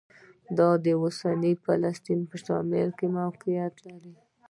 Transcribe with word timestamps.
دا 0.57 0.69
د 0.83 0.85
اوسني 1.01 1.53
فلسطین 1.63 2.19
په 2.29 2.35
شمال 2.45 2.89
کې 2.97 3.05
موقعیت 3.17 3.75
لري. 3.87 4.13